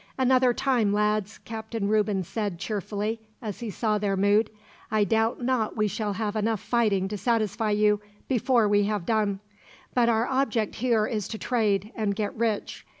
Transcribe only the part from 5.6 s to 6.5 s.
we shall have